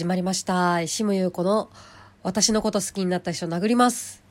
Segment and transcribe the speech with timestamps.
[0.00, 0.86] 始まりました。
[0.86, 1.68] シムユーコの
[2.22, 4.22] 私のこと好きになった人殴ります。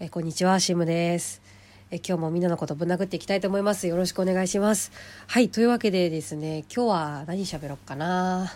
[0.00, 1.42] えこんにちは、シムです。
[1.90, 3.86] え今日もみんなのことぶん殴っていきたいと思います。
[3.86, 4.90] よろしくお願いします。
[5.26, 8.54] はい、というわけでですね、今日は何喋ろっかな。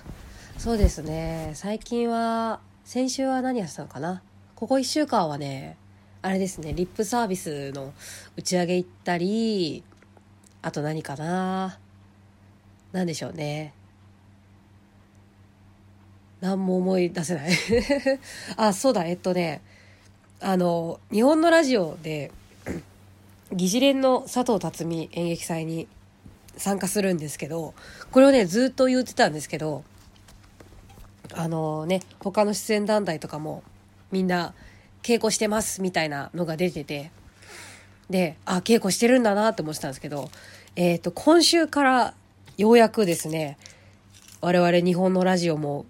[0.57, 4.23] そうですね、最近は、先週は何やってたのかな。
[4.55, 5.77] ここ1週間はね、
[6.23, 7.93] あれですね、リップサービスの
[8.39, 9.84] 打ち上げ行ったり、
[10.62, 11.79] あと何かな。
[12.93, 13.75] 何でしょうね。
[16.43, 17.53] 何も思い出せない。
[18.59, 19.05] あそうだ。
[19.07, 19.62] えっとね
[20.41, 22.33] あの日本のラジオで
[23.53, 25.87] 議事連の佐藤辰巳演劇祭に
[26.57, 27.75] 参加するんですけど
[28.11, 29.84] これをねずっと言ってたんですけど
[31.33, 33.62] あのね他の出演団体とかも
[34.11, 34.53] みんな
[35.05, 37.12] 稽古してますみたいなのが出てて
[38.11, 40.29] であ稽古してるんだなって思ってたんですけど
[40.75, 42.15] えっ、と今週から
[42.59, 43.59] ようやくですね
[44.41, 45.87] 我々日本のラジオも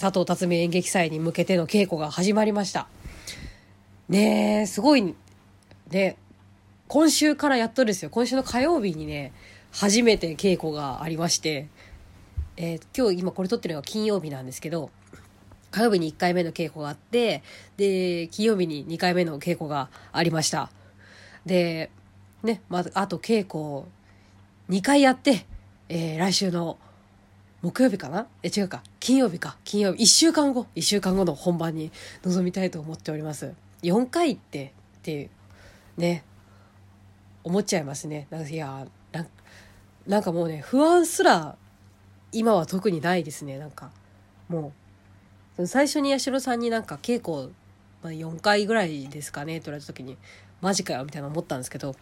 [0.00, 2.88] 佐藤辰巳演劇祭に向けての稽古が始まりました。
[4.08, 5.14] ねえ、すごい、
[5.90, 6.16] ね、
[6.88, 8.08] 今週からやっとですよ。
[8.08, 9.34] 今週の火曜日にね、
[9.72, 11.68] 初めて稽古がありまして、
[12.56, 14.90] えー今日今これ撮ってるのが金曜日なんですけど、
[15.70, 17.42] 火曜日に1回目の稽古があって、
[17.76, 20.70] で、金曜日に2回目の稽古がありました。
[21.44, 21.90] で、
[22.42, 23.88] ね、まず、あと稽古を
[24.70, 25.44] 2回やって、
[25.90, 26.78] えー来週の
[27.62, 28.26] 木曜日かな？
[28.42, 28.82] え、違うか。
[29.00, 29.58] 金曜日か。
[29.64, 30.04] 金曜日。
[30.04, 30.66] 一週間後。
[30.74, 33.52] 一週間後の本番に臨みたいと思っております。
[33.82, 35.30] 4回って、っていう、
[35.98, 36.24] ね、
[37.44, 38.26] 思っちゃいますね。
[38.30, 38.86] なんかいや
[40.06, 41.56] なん、かもうね、不安すら、
[42.32, 43.58] 今は特にないですね。
[43.58, 43.90] なんか、
[44.48, 44.72] も
[45.58, 47.52] う、最初に八代さんになんか稽古、
[48.02, 50.16] まあ、4回ぐらいですかね、と言われた時に、
[50.62, 51.94] マジかよ、みたいな思ったんですけど、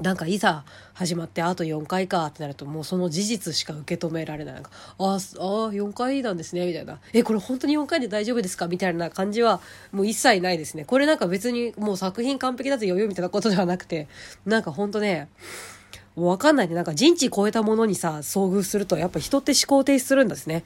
[0.00, 4.54] なんかいざ始まってあと4回かってなるともうその事実しか受け止められない。
[4.54, 6.98] なんかああ、4回なんですね、みたいな。
[7.12, 8.66] え、これ本当に4回で大丈夫ですか？
[8.66, 9.60] みたいな感じは
[9.92, 10.84] もう一切ないですね。
[10.84, 14.08] これなんか別にもう作品完璧だと余裕みたいなことではなくて、
[14.44, 15.28] なんか本当ね、
[16.16, 16.74] もうわかんないね。
[16.74, 20.64] なんか人知超えたものにさ、遭遇するとやっぱ人って思考停止するんですね。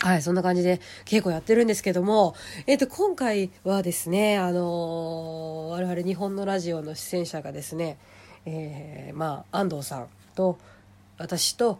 [0.00, 2.36] はい、そんな感じで稽古やってるんですけども、
[2.68, 7.98] えっ、と、今回はですね、あのー我々日本のラジオの出演者がですね、
[8.46, 10.58] えーまあ、安藤さんと、
[11.18, 11.78] 私と、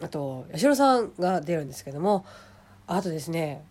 [0.00, 2.24] あと、八代さんが出るんですけども、
[2.86, 3.62] あとですね、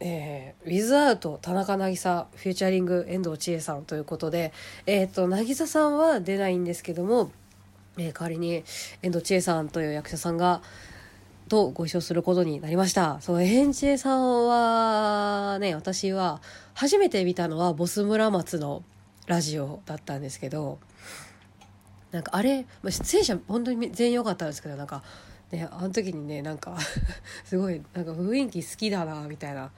[0.00, 4.52] えー、ウィズアウト田中渚フューチャリング遠藤千恵さんということで、
[4.86, 7.30] えっ、と、渚さんは出ないんですけども、
[7.96, 8.64] えー代わりに
[9.02, 10.62] 遠藤千恵さんという役者さんが、
[11.48, 13.20] とご一緒することになりました。
[13.20, 16.40] そのエンチェさんはね、私は
[16.72, 18.82] 初めて見たのはボス村松の
[19.26, 20.78] ラジオだったんですけど、
[22.12, 25.02] なんかあれ、まあ、出演者本当に全員良かったんですけど、なんか、
[25.50, 26.76] ね、あの時にね、なんか、
[27.44, 29.70] すごい、なんか雰囲気好きだな、みたいな、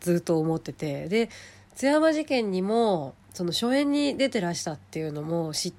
[0.00, 1.08] ずっと思ってて。
[1.08, 1.28] で、
[1.74, 5.74] 津山事件にも、その初演に出てらしたっていうのも知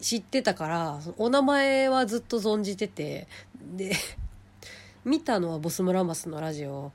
[0.00, 3.26] 知ってたから、お名前はずっと存じてて、
[3.76, 3.92] で、
[5.04, 6.92] 見たのはボス村マスのラジオ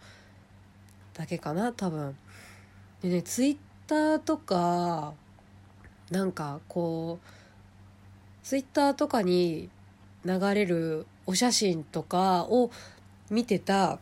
[1.13, 2.15] だけかな多分
[3.01, 5.13] でねツイッターとか
[6.11, 7.27] なんかこう
[8.43, 9.69] ツイッターとかに
[10.25, 12.71] 流れるお写真とかを
[13.29, 13.99] 見てた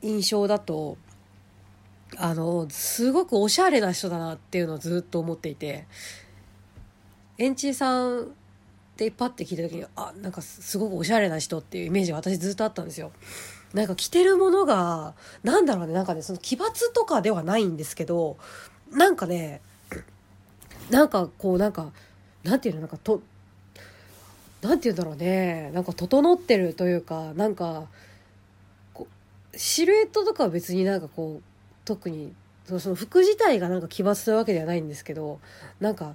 [0.00, 0.96] 印象だと
[2.16, 5.86] あのすごくおしゃれな人だなっていうのをずっと思っていて
[7.38, 8.32] エンチーさん
[8.96, 13.12] でパッて聞いた時にあなんかすごくおしゃれな人っていうイメージが私ずっとあったんですよ。
[13.72, 16.62] なんか着てるものがなんだろうねなんかねその奇抜
[16.94, 18.36] とかではないんですけど
[18.90, 19.62] なんかね
[20.90, 21.90] なんかこうなんか
[22.44, 23.22] なんていうのなんかと
[24.62, 25.70] なんていうんだろうね。
[25.74, 27.88] なんか整ってるというかなんか
[28.94, 29.08] こ
[29.52, 31.42] うシルエットとかは別になんかこう
[31.84, 32.32] 特に
[32.78, 35.40] その服自体がなんか奇抜なわけではないんですけど
[35.80, 36.14] なんか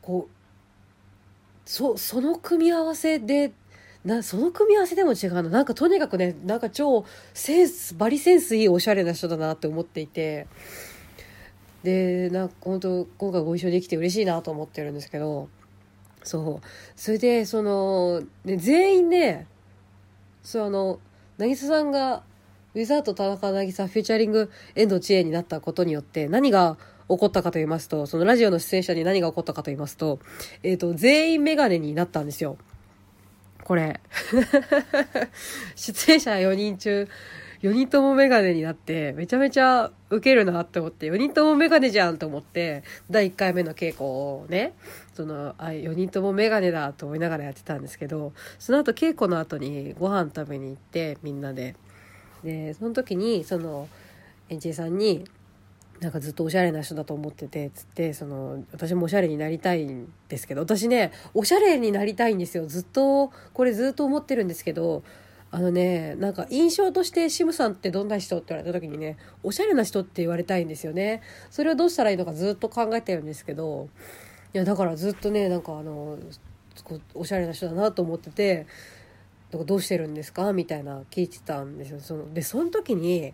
[0.00, 3.52] こうそその組み合わせで
[4.04, 7.04] なその組み合わせでも違うのなんかとにかくねなんか超
[7.34, 10.46] センスバリセンスいいおしゃれな人だなって思っていて。
[11.82, 15.48] でなんか本当今回ご一緒できて嬉しいなと思ってるんですけど
[16.26, 19.46] そうそれでその、ね、全員ね
[20.42, 20.98] そうあの
[21.38, 22.22] 渚さんが
[22.74, 26.76] ウィザード田中渚フューチャリング遠藤千恵になったことによって何が
[27.08, 30.18] 起こったかと言いますと、そのラジオの出演者に何が起こったかと言いますと、
[30.62, 32.58] えっ、と、全員メガネになったんですよ。
[33.62, 34.00] これ。
[35.76, 37.08] 出演者4人中、
[37.66, 44.74] 4人ともメガネになって、めちゃめちゃウケるなって思って、4人ともメガネじゃんと思って、第1回目の稽古をね、
[45.14, 51.74] その、あ、4人ともメガネだと思いながらやってたんですけど、その後稽古の後にご飯食べに行って、みんなで。
[52.44, 53.88] で、その時に、その、
[54.48, 55.24] エンジェさんに、
[56.00, 65.02] なんかずっとおしゃれな人だと思っててつってその私もおしゃれになりたいんですけど私ねおしゃれになりたいんですよずっとこれずっと思ってるんですけど
[65.56, 73.88] あのねなんか印象としてシムさんってどんな人って言われた時にねおしゃれな人って言われたいんですよねそれをどうしたらいいのかずっと考えてるんですけど
[74.52, 76.18] いやだからずっとねなんかあの
[77.14, 78.66] おしゃれな人だなと思ってて
[79.50, 83.32] どうしてるんですかみたいな聞いてたんですよそのでその時に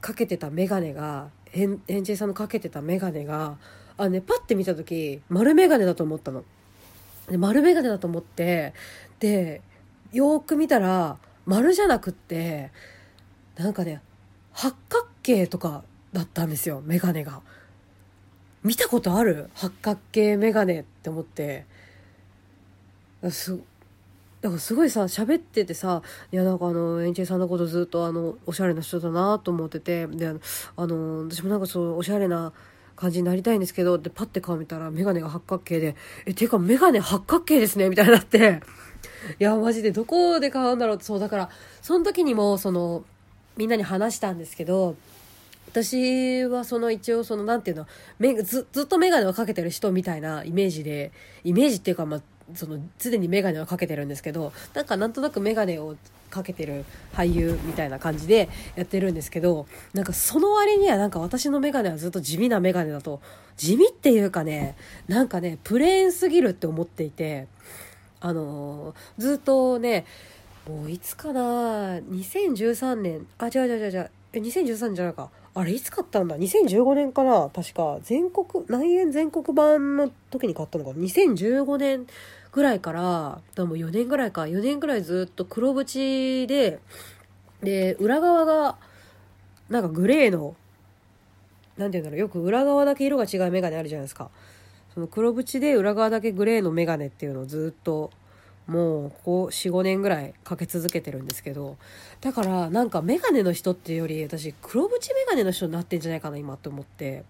[0.00, 3.58] かけてた眼鏡がヘンヘンチェさんのかけてた眼鏡が
[3.96, 6.44] あねパッて見た時丸眼鏡だと思ったの。
[7.28, 8.74] で丸眼鏡だと思って
[9.18, 9.60] で
[10.12, 12.70] よーく見たら丸じゃなくって
[13.56, 14.00] なんかね
[14.52, 17.40] 八角形とかだったんですよ眼鏡が。
[18.62, 19.50] 見たことある？
[19.54, 21.66] 八角形眼鏡って思って。
[23.30, 23.58] す
[24.40, 26.02] だからすごいさ喋っててさ
[26.32, 32.52] いやなんかあのエンチェさんのことずっとあのおしゃれな人だなと思っててであの私もなんかそうおしゃれな
[32.96, 35.94] 感じになりたいんですけどでパッて顔見たら眼鏡が八角形で
[36.26, 38.60] 「えっていうか眼鏡八角形ですね」みたいになって。
[39.38, 41.50] いやマジでどこで買うんだろうってそうだから
[41.80, 43.04] その時にもその
[43.56, 44.96] みんなに話したんですけど
[45.68, 47.86] 私はその一応そのなんていうの
[48.44, 51.12] ずずっと眼鏡をかけてる人みたいなイメージで
[51.44, 52.22] イメージっていうかまあ
[52.54, 55.96] その常に眼鏡をかけてるんですけどなんかなんとなく眼鏡を
[56.30, 56.84] かけてる
[57.14, 63.20] 俳優みたいな感じでやってるんですけどなんかその割にはなんか私の眼鏡はずっと地味な眼鏡だと。
[63.56, 64.76] 地味っていうかね
[65.08, 67.46] なんかねプレーンすぎるって思っていて
[68.22, 70.06] あのー、ずっとね
[70.68, 75.28] もういつかな2013年あ違う違う違う違う2013年じゃないか。
[75.54, 82.06] あれいつ買ったんだ？2015年かな確か全国内縁全国版の時に買ったのか2015年
[82.52, 84.42] ぐらいから多分4年ぐらいか。
[84.42, 86.78] 4年ぐらいずっと黒縁で
[87.62, 88.76] で裏側が
[89.68, 90.54] なんかグレーの
[91.76, 92.20] 何て言うんだろう。
[92.20, 94.30] よく裏側だけ色が違うメガネあるじゃないですか。
[94.94, 98.10] その黒縁で裏側だけグレーのメガネっていうのをずっと
[98.66, 101.76] もうここ45年ぐらいかけ続けてるんですけど
[102.20, 107.24] だからなんかメガネの人っていうより私黒縁メガネの人になってんじゃないかな今って思って。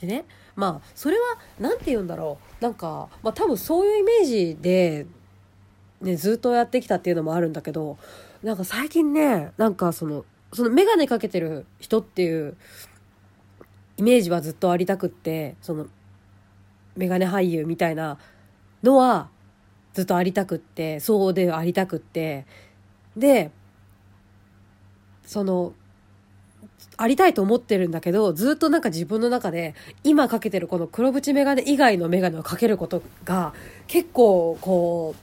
[0.00, 0.24] でね
[0.56, 2.62] まあそれは何て言うんだろう。
[2.62, 5.06] なんかまあ多分そういうイメージで、
[6.00, 7.96] ね、ずっとやってきたっていうのもあるんだけど
[8.42, 12.56] なんか最近ねなんかそのそのメガネかけてる人っていう
[13.96, 15.86] イメージはずっとありたくってその
[16.96, 18.18] メガネ俳優みたいな
[18.82, 19.28] のは
[19.92, 22.46] ずっとありたくってそうでありたくって。
[23.16, 23.50] で
[25.24, 25.72] その
[26.96, 29.74] ありたいと思ってるんだけどずっとなんか自分の中で
[30.04, 33.52] 今かけてるこの黒縁眼鏡以外の眼鏡をかけることが
[33.86, 35.14] 結構こ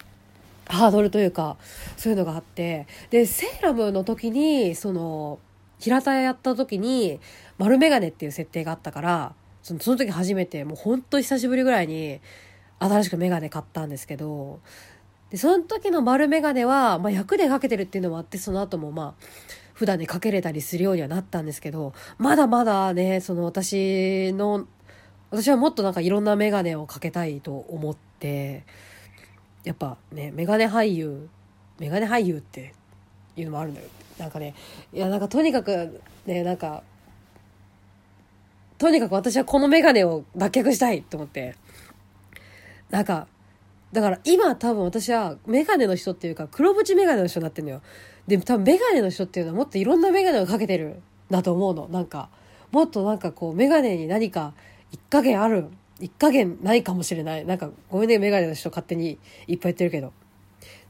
[0.70, 1.58] うハードルというか
[1.98, 2.88] そういうのがあって。
[3.10, 5.40] でセーラムの時にその
[5.80, 7.20] 平田屋やった時に
[7.58, 12.20] 丸眼鏡っていう設定があったからそのその時初めてもうほんと久しぶりぐらいに
[12.80, 14.60] 新しくメガネ買ったんですけど、
[15.32, 19.26] で、その時の丸メガネは、まあ、役でかけてるっていうのもあって、その後もまあ、
[19.74, 24.68] 普段でかけれたりするようにはなったんですけど、まだまだね、その私の、
[25.30, 28.66] 私はもっとなんかいろんなメガネをかけたいと思って、
[29.64, 31.30] やっぱね、メガネ俳優、
[31.80, 32.74] メガネ俳優って
[33.38, 33.88] いうのもあるんだよ。
[34.18, 34.54] なんかね、
[34.92, 36.84] いやなんかとにかくね、なんか、
[38.82, 41.56] とにかく私はこのメガネを脱却したいと思って、
[42.90, 43.28] なんか、
[43.92, 47.84] だから今多分私はメガネの人っていうか黒縁メガネの人になってんのよ。
[48.26, 51.90] でも多分メガネの人っていうのはもっといろんなメガネをかけてるんだと思うの。
[51.90, 52.30] なんか、
[52.72, 54.56] もっとなんかこうメガネに何か
[54.92, 55.68] 一加減ある。
[56.00, 57.46] 一加減ないかもしれない。
[57.46, 60.08] なんかごめんね、メガネの人勝手にいっぱい言ってるけど。
[60.08, 60.12] っ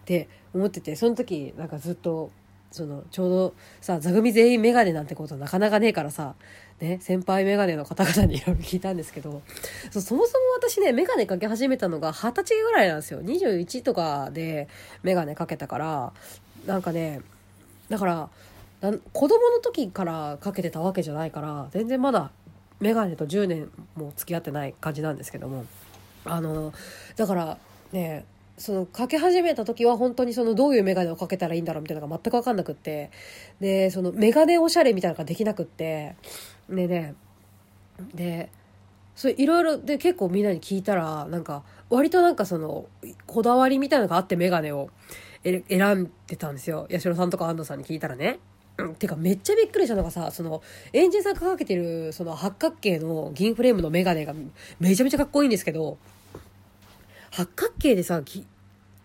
[0.05, 2.31] て思ってて、その時なんかずっと
[2.71, 6.35] そのちょうどさ座組全員メガネなんてことなかなかねえからさ、
[6.81, 9.43] ね、先輩メガネの方々にいろいろ聞いたんですけど
[9.91, 10.25] そもそも
[10.57, 13.21] 私ねメガネかけ始めたのが二十歳ぐらいなんですよ。
[13.21, 14.67] 21とかで
[15.03, 16.13] メガネかけたから
[16.65, 17.21] なんかね
[17.89, 18.29] だから
[19.13, 22.31] 子供の時からかけてたわけじゃないから全然まだ
[22.79, 25.65] メガネと10年も付き合ってない感じなんですけども
[26.25, 26.73] あの
[27.15, 27.57] だから
[27.91, 28.25] ね
[28.57, 33.11] そのかけ始めた時は本当にそのどういう眼鏡をかけたらいいんだろうみたいなのが全く分かんなくって
[33.59, 36.15] でその眼鏡おしゃれみたいなのができなくって
[36.69, 37.15] でね
[38.13, 38.49] で
[39.15, 42.85] それいろいろで結構みんなに聞いたらなんか割となんかその
[43.25, 44.89] こだわりみたいなのがあってメガネを
[45.43, 45.63] 選
[45.95, 46.87] んでたんですよ。
[46.89, 48.39] 八代さんとか安藤さんに聞いたらね。
[48.97, 50.63] てかめっちゃびっくりしたのがさその
[50.93, 54.33] エンジンさんがかけてるその八角形の銀フレームのメガネが
[54.79, 55.97] めちゃめちゃかっこいいんですけど
[57.29, 58.23] 八角形でさ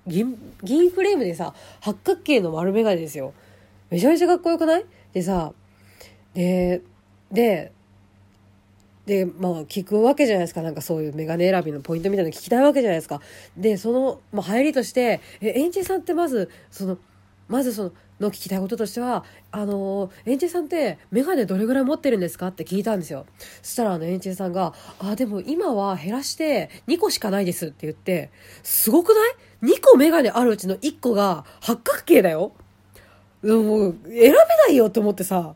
[0.06, 3.34] 銀銀フレームでさ八角形の丸メガネですよ。
[3.90, 4.86] めちゃめちゃかっこよくない？
[5.12, 5.52] でさ
[6.32, 6.80] で
[7.30, 7.72] で
[9.06, 10.62] で、まあ、聞くわけじゃないですか。
[10.62, 13.20] なんかそういうメガネ選びのポイントみたいなの聞きたいわけじゃないですか。
[13.56, 16.98] で、その、まあ、入りとして、え、エンジェさんってまず、その、
[17.46, 22.48] まずその、の聞きたいこととしては、あの、エンジェさんってメガネどれぐらい持ってるんですか？
[22.48, 23.26] って聞いたんですよ。
[23.62, 28.30] そしたらあのエンジェさんが、あ、でも今は減らして2個しかないですって言って、
[28.64, 32.52] すごくない ?2 個メガネあるうちの1個が八角形だよ。
[33.44, 35.54] もう、選べないよって思ってさ、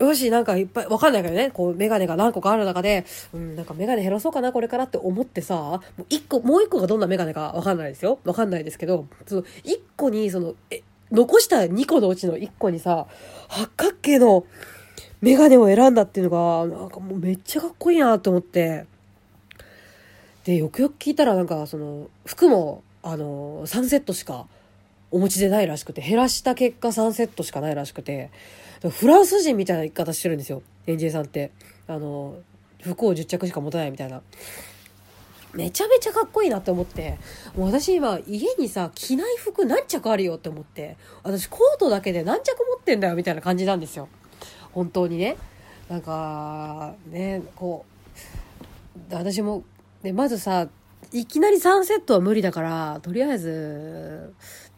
[0.00, 8.18] よし、なんかいっぱい、わかんないけどね、こう、メガネが何個かある中で、うん、なんかメガネ減らそうかな、これからって思ってさ、もう一個、もう一個がどんなメガネかわかんないですよ。
[8.24, 10.82] わかんないですけど、その、一個に、その、え、
[11.12, 13.06] 残した2個のうちの1個にさ、
[13.48, 14.44] 八角形の
[15.20, 18.86] メガネを選んだっていうのが、なんかもうめっちゃかっこいいなと思って。
[20.44, 24.46] で、よくよく聞いたらなんか、その、服も、あの、3セットしか
[25.10, 28.30] お持ちでないらしくて、減らした結果3セットしかないらしくて、
[28.90, 30.62] フランス人みたいな言い方してるんですよ。
[30.86, 31.52] エンジェさんって。
[31.86, 32.36] あの、
[32.82, 34.22] 服を10着しか持たないみたいな。
[35.54, 37.18] めちゃめちゃかっこいいなって思って。
[37.56, 40.96] もう私今家にさ、着ない服何着あるよって思って。
[41.22, 44.08] 私コートだけで何着持ってんだよみたいな感じなんですよ。
[44.72, 45.36] 本当にね。
[45.88, 47.84] なんか、ね、こ
[49.10, 49.64] う、私も、
[50.02, 50.68] ね、まずさ、
[51.12, 54.34] いきなり3セットは無理だから、とりあえず、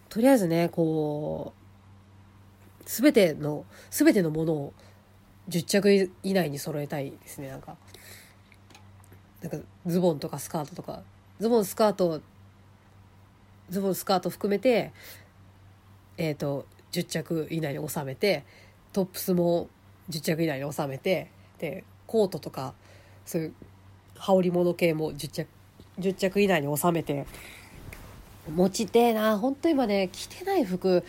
[0.09, 1.56] とりあえずね、こう
[2.87, 4.73] う、すべての、すべてのものを
[5.49, 7.77] 10着以内に揃えたいですね、なんか。
[9.43, 11.03] なんかズボンとかスカートとか、
[11.39, 12.21] ズボン、スカート、
[13.69, 14.93] ズボン、スカート含めて、
[16.17, 18.45] えっ、ー、と、10着以内に収めて、
[18.93, 19.69] トップスも
[20.09, 22.75] 10着以内に収めて、で、コートとか、
[23.25, 23.55] そういう
[24.17, 25.47] 羽織物系も10着、
[25.99, 27.27] 10着以内に収めて、
[28.55, 31.05] 持ちてえな、本当今ね、着てない服、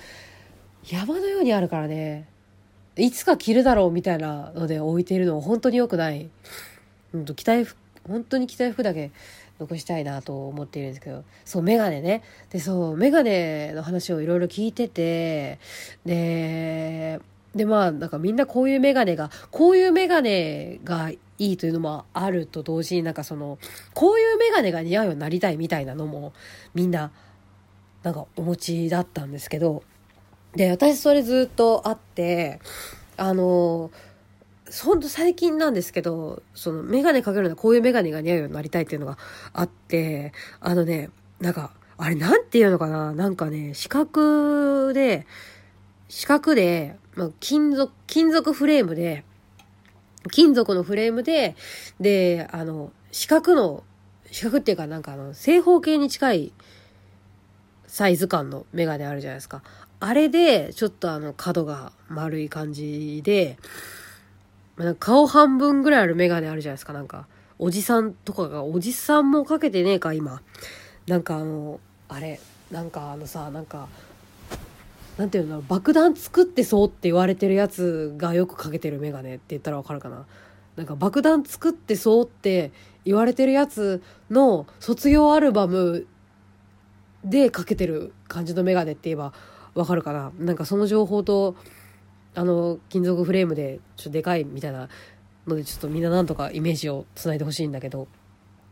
[0.90, 2.28] 山のようにあるからね
[2.98, 6.30] いつか着るだろうみたいなので置いているのは本当に良くない。
[7.14, 7.78] うんと、着たい服、
[8.08, 9.12] 本当に着たい服だけ
[9.60, 12.24] 残したいなと思っているんですけど、そう、メガネね。
[12.50, 15.60] で、そう、メガネの話をいろいろ聞いてて、
[16.06, 17.20] で、
[17.56, 23.58] で、まあ、なんかみんなこういうメガネが、こういうメガネがいいというのもあると同時になんかその、
[23.94, 26.34] こういうメガネが似合うようになりたいみたいなのも
[26.74, 27.12] みんな、
[28.04, 29.84] なんかお持ちだったんですけど、
[30.56, 32.60] で、私それずっとあって、
[33.18, 33.92] あの、
[34.84, 39.18] ほんと最近なんですけど、そのメガネかけるのはこういうメガネが似合うようになりたいっていうのが
[39.54, 43.14] あって、あのね、なんか、あれなんていうのかな？
[43.14, 45.26] なんかね、四角で、
[46.10, 49.24] 四角で、まあ、金属、金属フレームで、
[50.32, 51.56] 金属のフレームで、
[52.00, 53.84] で、あの、四角の、
[54.30, 56.52] 四角っていうかなんかあの、正方形に近い
[57.88, 59.64] サイズ感のメガネあるじゃないですか。
[60.00, 63.58] あれで、ちょっとあの、角が丸い感じで、
[65.00, 67.28] 顔半分ぐらいあるメガネあるじゃないですか、なんか。
[67.58, 70.42] おじさんとかが、おじさんもかけてねえか、今。
[71.08, 72.40] なんかあの、あれ、
[72.72, 73.88] なんかあのさ、なんか、
[75.18, 80.28] なんていうの爆弾作ってそうって言われてるやつがよくかけてるメガネって言ったらわかるかな。
[80.76, 82.72] なんか爆弾作ってそうって
[83.04, 86.06] 言われてるやつの卒業アルバム
[87.26, 89.34] でかけてる感じのメガネって言えば
[89.78, 90.32] わかるかな？
[90.40, 91.56] なんかその情報と
[92.36, 94.90] あの金属フレームでちょっとでかいみたいな
[95.48, 98.08] のでちょっとみんななんとかイメージをつないでほしいんだけど。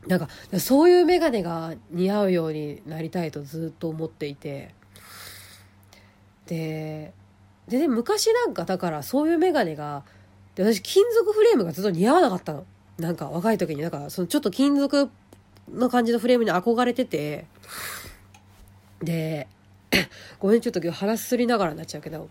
[0.08, 4.76] なんかそういう眼鏡が似合うようになりたいとずっと思っていて。
[6.46, 7.12] で
[7.68, 10.04] でね昔なんかだからそういう眼鏡が
[10.54, 12.66] で私金属フレームがずっと似合わなかったの。
[13.00, 13.82] なんか若い時に。
[13.82, 15.10] なんかそのちょっと金属
[15.74, 17.48] の感じのフレームに憧れてて。
[19.02, 19.48] で
[20.40, 22.30] ごめんちょっと今日話すりながらになっちゃうけど。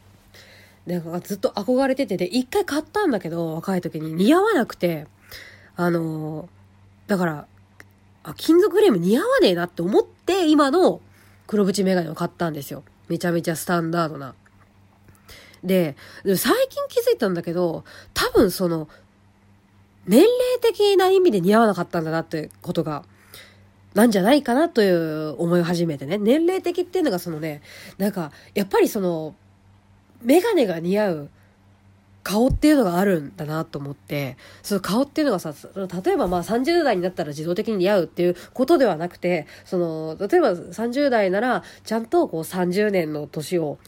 [0.87, 2.17] なんかずっと憧れてて。
[2.17, 5.07] で一回買ったんだけど若い時に似合わなくて。
[5.77, 6.49] あの
[7.09, 7.47] だから
[8.23, 11.01] あ金属フレーム似合わねえなって思って今の
[11.47, 12.85] 黒縁メガネを買ったんですよ。
[13.09, 14.35] めちゃめちゃスタンダードな。
[15.63, 18.89] で最近気づいたんだけど多分その
[20.07, 20.31] 年齢
[20.61, 23.05] 的な意味で似合わなかったんだなってことが
[23.95, 26.19] なんじゃないかなという思い始めてね。
[26.19, 27.63] 年齢的っていうのがそのね、
[27.97, 29.35] なんか、やっぱりその、
[30.23, 31.31] メガネが似合う
[32.25, 43.79] 顔っていうのがあるんだなと思って、その顔っていうのがさ、例えばまあ30代になったら自動的に似合うっていうことではなくて、その、例えば30代なら、ちゃんとこう30年の年を、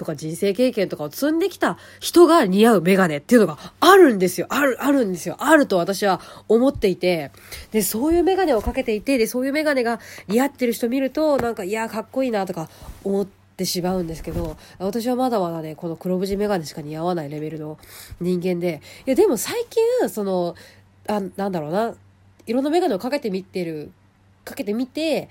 [0.00, 4.46] とか人生経験とかを積んできた人が似合うメガネっていうのがあるんですよ。
[4.48, 5.36] ある、あるんですよ。
[5.38, 7.32] あると私は思っていて、
[7.70, 12.70] で、そういうメガネをかけていて、で、そういうメガネが似合ってる人見ると、なんか、いや、かっこいいなとか
[13.04, 17.76] 思って、しまうんですけど、私はまだまだね、この黒縁メガネしか似合わないレベルの
[18.18, 20.54] 人間で、いや、でも最近、その、
[21.08, 21.94] あ、なんだろうな、
[22.46, 23.92] いろんなメガネをかけてみてる、
[24.46, 25.28] かけてみて、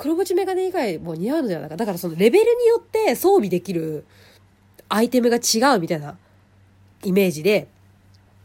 [0.00, 1.76] 黒縁メガネ以外も似合うのではないか。
[1.76, 4.06] だからそのレベルによって装備できる
[4.88, 6.16] アイテムが違うみたいな
[7.04, 7.68] イメージで、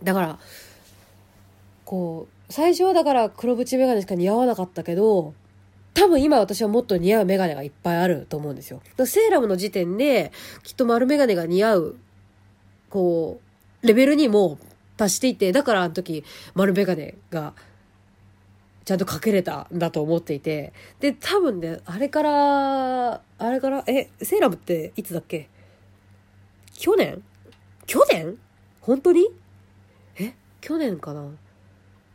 [0.03, 0.39] だから、
[1.85, 5.33] こう、最初はだから黒縁メガネしか似合わなかったけど、
[5.93, 8.81] 多分今私はもっと似合うメガネがいっぱいあると思うんですよ。
[9.05, 11.95] セーラムの時点で、きっと丸メガネが似合う、
[12.89, 13.39] こ
[13.81, 14.59] う、レベルにも
[14.97, 17.53] 達していて、だからあの時丸メガネが
[18.86, 20.72] ちゃんとかけれたんだと思っていて。
[21.00, 25.50] で、多分ね、あれから、あれから、え、セーラムっていつだっけ？
[26.74, 27.22] 去年？
[27.88, 28.38] 去年？
[28.82, 29.27] 本当に？
[30.20, 31.32] え去年かな？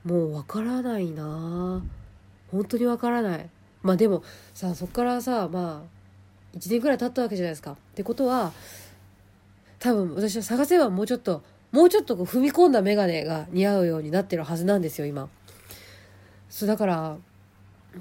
[0.05, 1.83] もうわからないな
[2.50, 3.50] 本当にわからない。
[3.83, 4.23] まあでも
[4.55, 5.85] さそっからさま
[6.55, 7.73] あ1年くらい経ったわけじゃないですか。
[7.73, 8.53] ってことは
[9.79, 15.29] 多分私は探せばもうちょっともうちょっとこう踏み込んだ眼鏡が似合うようになってるはずなんですよ今。
[16.50, 17.16] そうだから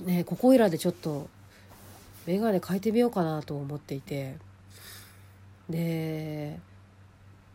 [0.04, 1.30] ねここいらでちょっと
[2.28, 4.36] 眼鏡変えてみようかなと思っていて。
[5.70, 6.60] で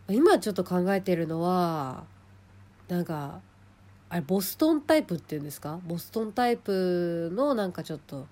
[0.09, 2.05] 今ちょっと考えてるのは
[2.89, 3.41] なんか
[4.09, 5.81] あれボストンタイプっていうんですか？
[5.85, 8.27] ボストンタイプのなんかちょっと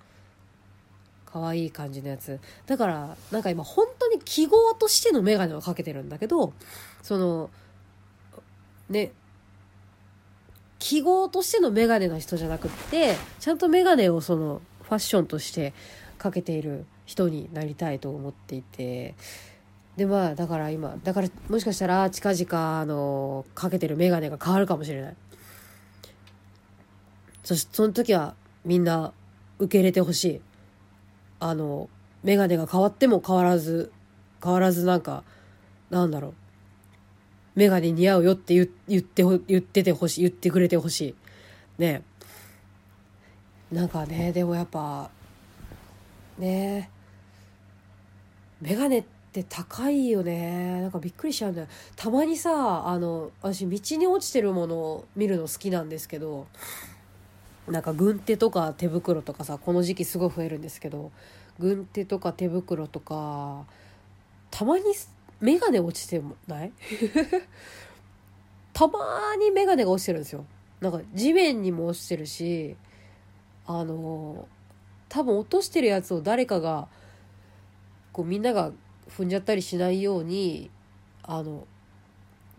[1.26, 2.38] 可愛い感じのやつ。
[2.66, 6.52] だからなんか今本当に記号としての眼鏡をかけてるんだけど
[7.02, 7.50] その
[8.88, 9.12] ね
[10.82, 15.74] 記号としての眼鏡の人じゃなくってちゃんと眼鏡をそのファッションとして
[16.18, 19.14] かけている人になりたいと思っていて。
[19.96, 25.16] でまあだから今だからもしかしたら近々あのかけてる眼鏡が変わるかもしれない。
[27.44, 29.12] そしてその時はみんな
[29.58, 30.40] 受け入れてほしい。
[31.40, 31.90] あの
[32.24, 33.92] 眼鏡が変わっても変わらず
[34.42, 35.22] 変わらずなんか
[35.90, 36.34] なんだろう。
[37.54, 41.14] 眼鏡似合うよって言って言っててほしい言ってくれてほしい。
[41.78, 42.02] ね。
[43.70, 45.10] なんかねでもやっぱ
[46.38, 46.90] ね。
[48.60, 50.80] 眼鏡って高いよね。
[50.80, 51.66] なんかびっくりしちゃうんだよ。
[51.96, 56.46] たまにさあの私道に落ちてるものを見るの好きなんですけど
[57.68, 61.12] なんか軍手とか手袋とかさこの時期すごい増えるんですけど
[61.58, 63.64] 軍手とか手袋とか
[64.50, 64.84] たまに
[65.42, 66.72] 眼鏡落ちてない？
[68.72, 70.46] たまに眼鏡が落ちてるんですよ。
[70.80, 72.76] なんか地面にも落ちてるし
[73.66, 74.48] あの
[75.08, 76.88] 多分落としてるやつを誰かが
[78.12, 78.72] こうみんなが
[79.08, 80.70] 踏んじゃったりしないように
[81.22, 81.66] あの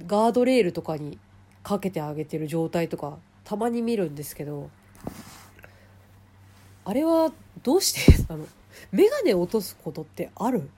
[0.06, 1.17] ガードレールとかに
[1.63, 4.69] かけてあげてる状態とかたまに見るんですけど
[6.86, 7.32] あれは
[7.63, 8.46] どうしてあの
[8.91, 10.69] 眼鏡落とすことってある？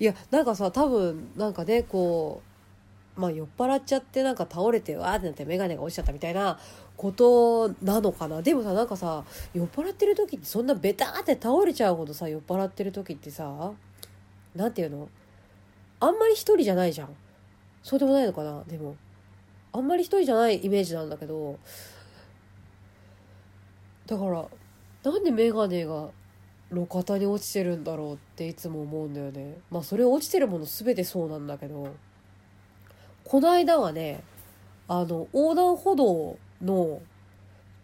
[0.00, 2.42] いやなんかさ多分なんかねこ
[3.16, 6.58] うまあ酔っ払っちゃってなんか倒れてわーってなって眼鏡が落ちちゃったみたいな
[6.96, 8.42] ことなのかな。
[8.42, 13.72] でもさなんかさ酔っ払ってる時ってそんなベターって倒れちゃうほどさ酔っ払ってる時ってさ
[14.56, 15.08] 何て言うの？
[16.00, 17.08] あんまり一人じゃないじゃん。
[17.82, 18.64] そうでもないのかな？
[18.64, 18.96] でも
[19.72, 21.58] あんまり一人じゃないイメージなんだけど。
[24.06, 24.44] だから
[25.04, 26.08] なんで眼鏡が
[26.74, 29.58] 路肩に落ちてるんだろうっていつも思うんだよね。
[29.70, 31.94] まあそれ落ちてるもの全てそうなんだけど。
[33.24, 34.22] この間はね
[34.86, 37.00] あの横断歩道の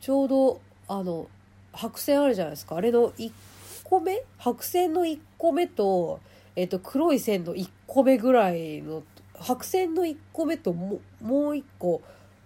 [0.01, 1.29] ちょうどあの
[1.73, 2.77] 白線あるじゃないですか。
[2.77, 3.33] あれの1
[3.85, 4.23] 個目？
[4.39, 6.21] 白線の1個目と,、
[6.57, 9.03] えっと黒い線の1個目ぐらいの
[9.35, 12.03] 白線の1個目とももう1個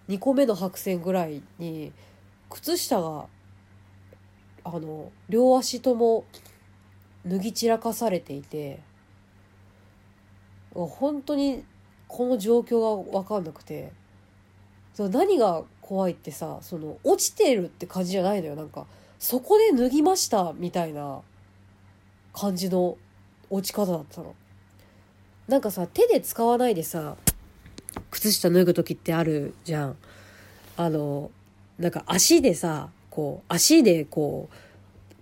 [0.09, 1.93] 2個目の白線ぐらいに
[2.49, 3.27] 靴下が
[4.65, 6.25] あの両足とも
[7.27, 8.81] 脱ぎ散らかされていて
[10.75, 11.65] 本当に
[12.09, 13.93] この状況が分かんなくて
[14.99, 18.87] 何が怖いってさその落ちてるって感じじゃないのよなんか
[19.19, 21.21] そこで脱ぎましたみたいな
[22.33, 22.97] 感じの
[23.51, 24.35] 落ち方だったの。
[25.47, 27.17] なんかさ手で使わないでさ
[28.11, 29.97] 靴下脱ぐ時ってあるじゃん。
[30.77, 31.31] あの
[31.79, 34.55] なんか足でさこう足でこう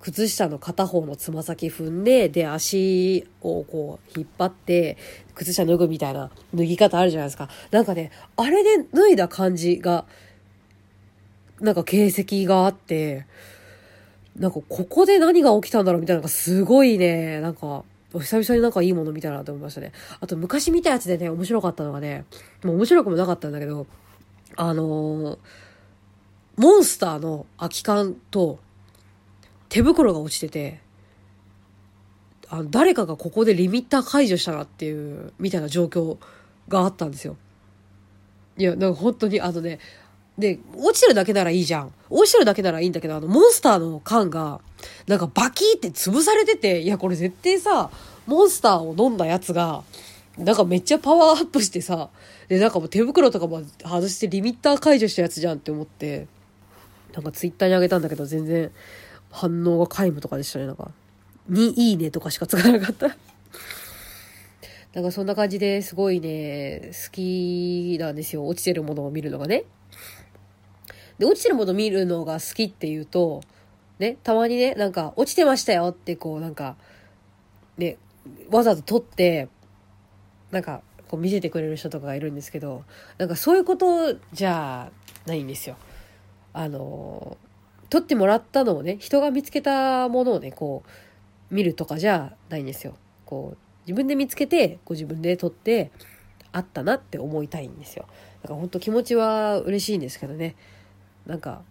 [0.00, 4.96] 靴下の片方のつま先踏んで、で、足をこう引っ張って、
[5.36, 7.48] 靴下脱ぐみたいな脱ぎ方あるじゃないですか。
[7.70, 10.04] なんかね、あれで脱いだ感じが、
[11.60, 12.08] なんか形
[12.44, 13.26] 跡があって、
[14.36, 19.92] なんかここで何が起きたんだろうみたいなのがすごいね、なんか、久々になんかいいもの見たなと思いましたね。
[20.20, 22.24] あと昔見たやつでね、面白かったのがね、
[22.64, 23.86] もう面白くもなかったんだけど、
[24.56, 25.38] あのー、
[26.56, 28.58] モンスターの空き缶と
[29.68, 30.80] 手袋が落ちてて、
[32.48, 36.18] あの誰かがここでリミッター解除したなっていう、みたいな状況
[36.68, 37.36] があったんですよ。
[38.58, 39.78] いや、なんか本当にあのね、
[40.38, 41.92] で、落ちてるだけならいいじゃん。
[42.10, 44.60] 落ちてるだけならいいんだけど、あの、モンスターの缶が、
[45.06, 47.90] なんかバキーって潰されてて、いや、これ絶対さ、
[48.26, 49.82] モンスターを飲んだやつが、
[50.38, 52.08] なんかめっちゃパワーアップしてさ、
[52.48, 56.26] で、なんかもう手袋とかも外してリミッター解除したやつじゃんって思って、
[57.12, 58.70] なんかツイッターにあげたんだけど、全然
[59.30, 60.90] 反応が皆無とかでしたね、なんか。
[61.48, 63.08] にいいねとかしかつかなかった
[64.94, 68.46] なんかそんな感じですごいね、好きなんですよ。
[68.46, 69.64] 落ちてるものを見るのがね。
[71.18, 73.42] で、落ちてるもの見るのが好きっていうと、
[73.98, 76.76] ね、たまにね、なんか、落ちてましたよってこう、なんか、
[77.78, 77.96] ね、
[78.50, 79.48] わざと撮って、
[80.50, 82.84] なんか、こう見せてくれる人とかがいるんですけど、
[83.18, 84.90] なんかそういうことじゃ
[85.26, 85.76] ないんですよ。
[86.52, 87.36] あの、
[87.90, 90.82] 撮ってもらったのをね、人が見つけたものをね、こ
[91.50, 92.94] う、見るとかじゃないんですよ。
[93.26, 95.90] こう、自分で見つけて、こ自分で撮って、
[96.52, 98.06] あったなって思いたいんですよ。
[98.42, 100.54] だから本当気持ちは嬉しいんですけどね。
[101.26, 101.62] なんか、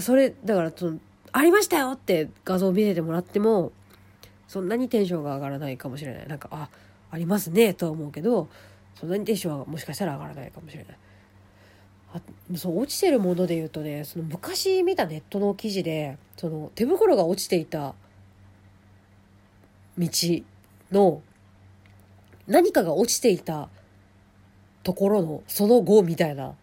[0.00, 0.98] それ、だからその、
[1.32, 3.72] ありましたよって画像を見せてもらっても、
[4.48, 6.28] そんなにテンションが上がらないかもしれない。
[6.28, 6.68] なんか、あ、
[7.10, 8.48] ありますね、とは思うけど、
[8.94, 10.96] そんなにテンションはもしかしたら上がらないかもしれない。
[12.14, 12.20] あ
[12.56, 17.94] そう落ちてるもので言うとねその昔見たネットの記事でその手袋が落ちていた
[19.98, 20.08] 道
[20.92, 21.22] の
[22.46, 23.68] 何かが落ちていた
[24.82, 26.54] ところのその後みたいな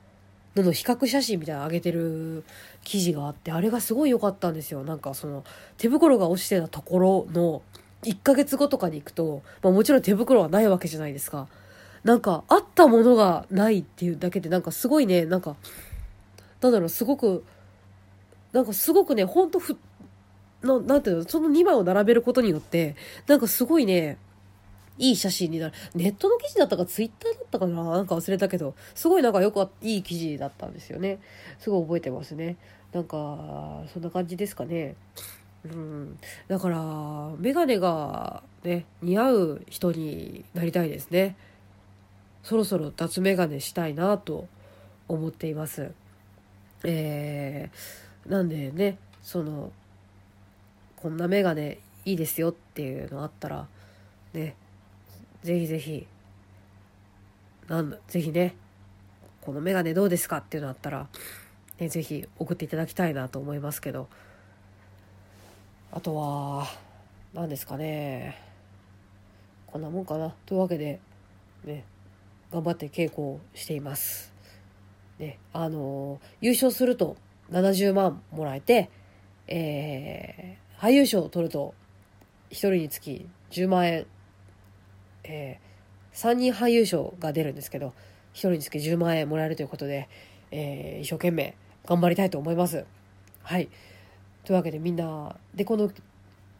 [0.55, 2.43] のの比較写真みたいなの上げてる
[2.83, 4.83] 記事があって、あれがすごい良かったんですよ。
[4.83, 5.43] なんかその
[5.77, 7.61] 手袋が落ちてたところの
[8.03, 11.47] 1ヶ月後とかに行くと、まあもちろん手袋はないわけじゃないですか。
[12.03, 15.55] なんかあったものがないっていうだけでなんかすごいね、なんか、
[16.61, 17.43] なんだろう、すごく、
[18.53, 19.77] なんかすごくね、ほんとふ、
[20.61, 22.95] ななんていうの、その2枚を並べることによって、
[23.27, 24.17] なんかすごいね、
[24.97, 25.73] いい写真になる。
[25.95, 31.19] ネットの記事だったかツイッターだったかななんか忘れたけど、すごいなんかよくいい記事だったんですよね。
[31.59, 32.57] すごい覚えてますね。
[32.93, 34.95] なんか、そんな感じですかね。
[35.65, 36.19] うん。
[36.47, 41.35] だから、メガネがね、似合う人になりたいですね。
[42.43, 44.47] そろそろ脱メガネしたいなと
[45.07, 45.91] 思っています。
[46.83, 49.71] えー、なんでね、その、
[50.95, 53.67] こんなメガネいいですよっていうのあったら、
[54.33, 54.55] ね、
[55.43, 56.07] ぜひぜひ、
[57.67, 58.55] なん、ぜひね、
[59.41, 61.07] このメガネどうですかっていうのあったら、
[61.79, 64.07] ね、ぜひ送っていただきたいなと思いますけど、
[65.91, 66.65] あとは、
[67.33, 68.37] 何ですかね、
[69.67, 70.33] こんなもんかな。
[70.45, 70.99] というわけで、
[71.63, 71.83] ね、
[72.51, 74.33] 頑張って稽古をしています。
[75.19, 77.15] ね、あの優勝すると
[77.51, 78.89] 70万もらえて、
[79.47, 81.73] えー、俳優賞を取ると
[82.49, 84.05] 1人につき10万円
[85.23, 87.91] えー、3人俳優賞が出るんですけど、1
[88.33, 90.07] 人につき10万円もらえるということで、
[90.51, 92.85] えー、一生懸命頑張りたいと思います。
[93.43, 93.69] はい。
[94.43, 95.91] というわけでみんな、で、この、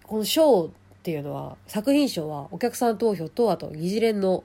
[0.04, 0.70] この賞っ
[1.04, 4.44] ていうのは、作品賞はお客さん投票と、あと、議事連の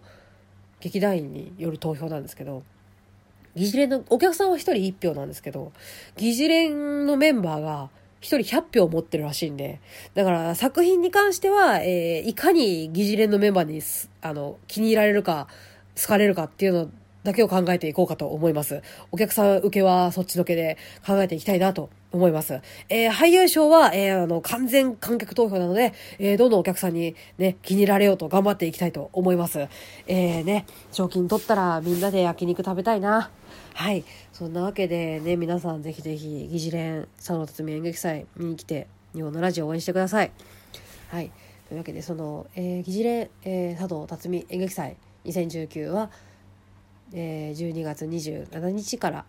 [0.80, 2.62] 劇団員による投票なんですけど、
[3.54, 5.72] 議事連の、お客さんは一人一票なんですけど、
[6.16, 9.80] 議事連のメンバーが、一人100票持ってるらしいんで、
[10.14, 13.82] だから作品に関しては、えー、いかに議事連のメンバーに、
[14.20, 15.48] あの、気に入られるか、
[16.00, 16.90] 好かれるかっていうの
[17.26, 18.82] だけを考えていこうかと思います。
[19.10, 22.60] お客さん受けはそっちのけで考えていきたいなと思います。
[22.88, 29.68] えー、俳優賞は、えー、あの、完全観客投票なので、えー、どんどんお客さんにね、気に入られようと頑張っていきたいと思います。
[30.06, 33.30] えー、ね、賞金取ったらみんなで焼肉食べたいな。
[33.74, 34.04] はい。
[34.32, 40.30] そんなわけでね、皆さんぜひぜひ、議事連佐野辰巳演劇祭見に来て、日本のラジオ応援してください。
[41.08, 41.30] はい。
[41.68, 46.10] というわけで、その、えー、議事連、えー、佐藤辰巳演劇祭2019は、
[47.12, 49.24] えー、12月27日から、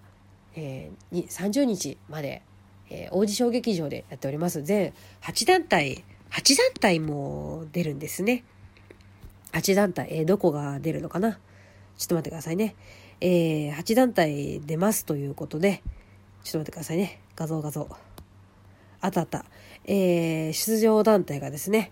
[0.55, 2.41] えー、30日まで、
[2.89, 4.63] えー、王子小劇場でやっております。
[4.63, 8.43] 全8団体、8団体も出るんですね。
[9.53, 11.39] 8団体、えー、どこが出るのかな？
[11.97, 12.75] ちょっと待ってくださいね。
[13.21, 15.81] えー、8団体出ますということで、
[16.43, 17.21] ちょっと待ってくださいね。
[17.35, 17.87] 画像画像。
[19.01, 19.45] あったあった。
[19.85, 21.91] えー、出場団体がですね、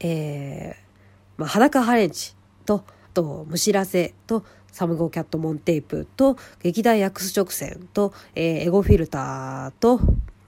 [0.00, 2.84] えー、まあ、裸ハレンチと、
[3.16, 9.98] と、むしらせと、サムゴキャットモンテープと、劇団ヤクス直線と、えー、エゴフィルターと、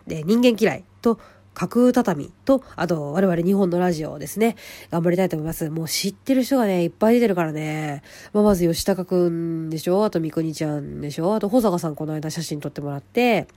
[0.07, 1.18] で人間嫌いと、
[1.54, 4.54] 架空畳と、あと、我々日本のラジオですね。
[4.92, 5.70] 頑張りたいと思います。
[5.70, 8.02] もう知ってる人がね、いっぱい出てるからね。
[8.33, 10.04] まあ、まず吉高くんでしょ？
[10.04, 11.35] あと三国ちゃんでしょ？
[11.35, 13.48] あと保坂さんこの間写真撮ってもらって。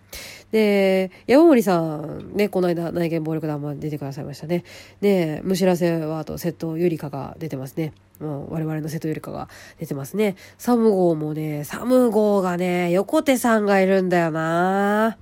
[0.52, 4.63] で、山森さんね、この間内見暴力団も出てくださいましたね。
[5.00, 7.93] で、むしらせはあと瀬戸ゆりかが出てますね。
[8.22, 10.36] もう我々の瀬戸ゆりかが出てますね。
[10.58, 15.18] サムゴーもね、サムゴーがね、横手さんがいるんだよな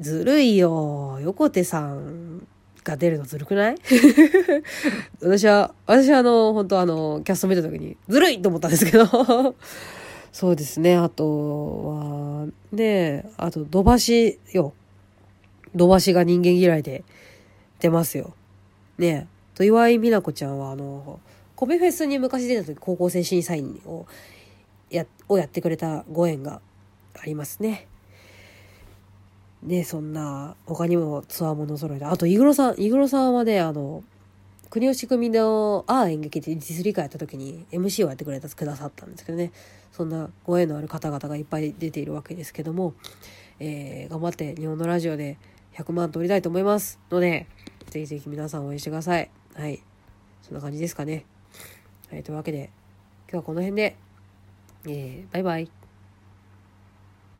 [0.00, 1.18] ずるいよ。
[1.20, 2.46] 横手さん
[2.84, 3.76] が出るのずるくない？
[5.20, 9.06] 私は、私はあの、本当あの、キャスト見た時に、ずるいと思ったんですけど
[10.32, 10.96] そうですね。
[10.96, 14.72] あとは、ねあと、土橋よ。
[15.74, 17.04] 土橋が人間嫌いで
[17.80, 18.32] 出ますよ。
[18.98, 21.20] ねと、岩井美奈子ちゃんは、あの、
[21.56, 24.06] 米フェスに昔出た時、高校生審査員を
[24.90, 26.60] や、をやってくれたご縁が
[27.20, 27.86] ありますね。
[29.62, 34.02] ね、そんな、他にもツアーもの揃えて、あと、イグロさん、イグロさんはね、あの、
[34.72, 39.52] 国吉組のああ演劇で実理会やった時に MC をやってくれた、くださったんですけどね、
[39.92, 42.94] そんなご縁のある方々がいっぱい出ているわけですけども、
[43.60, 45.36] えー、頑張って日本のラジオで
[45.76, 47.46] 100万取りたいと思いますので、
[47.90, 49.41] ぜひぜひ皆さん応援してください。
[49.54, 49.82] はい。
[50.42, 51.24] そんな感じですかね。
[52.10, 52.70] はい、というわけで、
[53.30, 53.96] 今日はこの辺で、
[54.86, 55.81] えー、バイバイ。